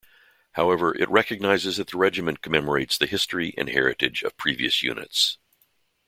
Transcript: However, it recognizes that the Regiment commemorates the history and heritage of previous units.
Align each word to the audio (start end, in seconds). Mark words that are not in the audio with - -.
However, 0.53 0.97
it 0.99 1.07
recognizes 1.11 1.77
that 1.77 1.91
the 1.91 1.97
Regiment 1.99 2.41
commemorates 2.41 2.97
the 2.97 3.05
history 3.05 3.53
and 3.55 3.69
heritage 3.69 4.23
of 4.23 4.35
previous 4.35 4.81
units. 4.81 5.37